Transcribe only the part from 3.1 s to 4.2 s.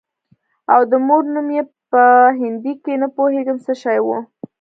پوهېږم څه شى و.